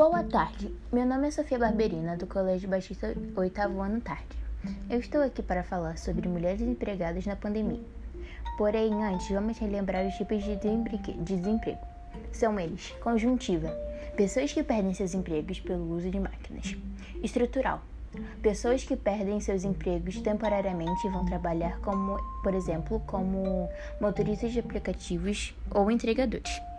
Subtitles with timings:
[0.00, 4.34] Boa tarde, meu nome é Sofia Barberina, do Colégio Batista, oitavo ano tarde.
[4.88, 7.82] Eu estou aqui para falar sobre mulheres empregadas na pandemia.
[8.56, 11.78] Porém, antes, vamos relembrar os tipos de desemprego.
[12.32, 13.68] São eles: conjuntiva,
[14.16, 16.74] pessoas que perdem seus empregos pelo uso de máquinas.
[17.22, 17.82] Estrutural,
[18.40, 23.68] pessoas que perdem seus empregos temporariamente e vão trabalhar como, por exemplo, como
[24.00, 26.69] motoristas de aplicativos ou entregadores.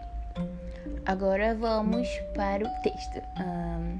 [1.05, 3.21] Agora vamos para o texto.
[3.39, 3.99] Um,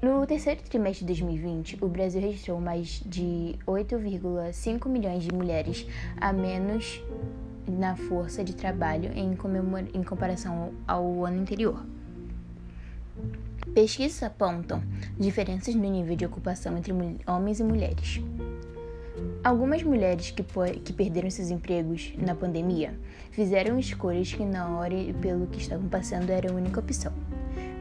[0.00, 5.86] no terceiro trimestre de 2020, o Brasil registrou mais de 8,5 milhões de mulheres
[6.20, 7.02] a menos
[7.68, 9.36] na força de trabalho em,
[9.92, 11.84] em comparação ao ano anterior.
[13.74, 14.82] Pesquisas apontam
[15.18, 16.92] diferenças no nível de ocupação entre
[17.26, 18.20] homens e mulheres.
[19.44, 20.44] Algumas mulheres que,
[20.84, 22.94] que perderam seus empregos na pandemia
[23.30, 27.12] fizeram escolhas que, na hora e pelo que estavam passando, era a única opção.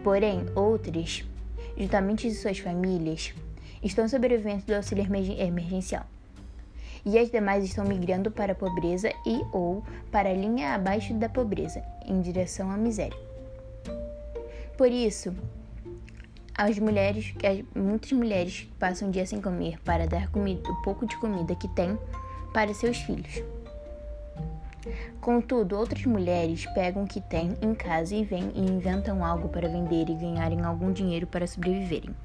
[0.03, 1.23] Porém, outras,
[1.77, 3.33] juntamente de suas famílias,
[3.83, 6.05] estão sobrevivendo do auxílio emergencial.
[7.05, 11.29] E as demais estão migrando para a pobreza e ou para a linha abaixo da
[11.29, 13.17] pobreza, em direção à miséria.
[14.77, 15.35] Por isso,
[16.61, 17.33] as mulheres,
[17.75, 21.67] muitas mulheres passam o dia sem comer para dar comida, o pouco de comida que
[21.69, 21.97] têm
[22.53, 23.41] para seus filhos.
[25.19, 29.67] Contudo, outras mulheres pegam o que têm em casa e vêm e inventam algo para
[29.67, 32.15] vender e ganharem algum dinheiro para sobreviverem.